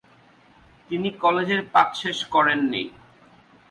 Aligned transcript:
তিনি 0.89 1.09
কলেজের 1.23 1.61
পাঠ 1.73 1.89
শেষ 2.01 2.19
করেননি। 2.25 2.81